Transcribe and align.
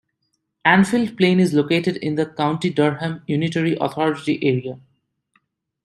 Annfield 0.65 1.15
Plain 1.15 1.39
is 1.39 1.53
located 1.53 1.95
in 1.97 2.15
the 2.15 2.25
County 2.25 2.71
Durham 2.71 3.21
unitary 3.27 3.77
authority 3.79 4.43
area. 4.43 4.79